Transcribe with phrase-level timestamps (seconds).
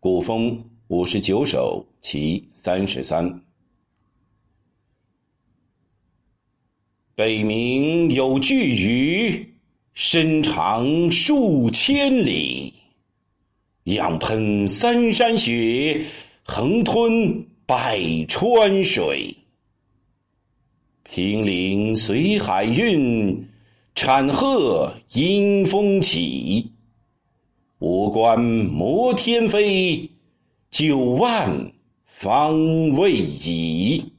[0.00, 3.42] 古风五十九首其三十三。
[7.16, 9.54] 北冥有巨鱼，
[9.94, 12.74] 身长数千里，
[13.82, 16.06] 仰喷三山雪，
[16.44, 19.34] 横吞百川水。
[21.02, 23.48] 平陵随海运，
[23.96, 26.70] 产鹤迎风起。
[27.80, 30.10] 五关摩天飞，
[30.68, 31.70] 九万
[32.04, 34.12] 方未已。